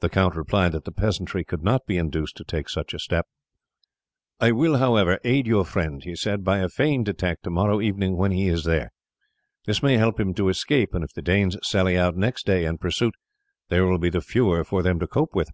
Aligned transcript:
The 0.00 0.08
count 0.08 0.34
replied 0.34 0.72
that 0.72 0.86
the 0.86 0.90
peasantry 0.92 1.44
could 1.44 1.62
not 1.62 1.84
be 1.84 1.98
induced 1.98 2.38
to 2.38 2.44
take 2.44 2.70
such 2.70 2.94
a 2.94 2.98
step. 2.98 3.26
"I 4.40 4.50
will, 4.50 4.78
however, 4.78 5.18
aid 5.24 5.46
your 5.46 5.66
friend," 5.66 6.02
he 6.02 6.16
said, 6.16 6.42
"by 6.42 6.60
a 6.60 6.70
feigned 6.70 7.06
attack 7.06 7.42
to 7.42 7.50
morrow 7.50 7.78
evening 7.82 8.16
when 8.16 8.32
he 8.32 8.48
is 8.48 8.64
there. 8.64 8.92
This 9.66 9.82
may 9.82 9.98
help 9.98 10.18
him 10.18 10.32
to 10.36 10.48
escape, 10.48 10.94
and 10.94 11.04
if 11.04 11.12
the 11.12 11.20
Danes 11.20 11.58
sally 11.62 11.98
out 11.98 12.16
next 12.16 12.46
day 12.46 12.64
in 12.64 12.78
pursuit 12.78 13.14
there 13.68 13.84
will 13.84 13.98
be 13.98 14.08
the 14.08 14.22
fewer 14.22 14.64
for 14.64 14.82
him 14.82 14.98
to 15.00 15.06
cope 15.06 15.34
with." 15.34 15.50